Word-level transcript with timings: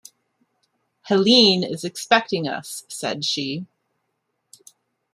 "Helene 1.03 1.63
is 1.63 1.83
expecting 1.83 2.47
us," 2.47 2.85
said 2.87 3.23
she. 3.23 3.67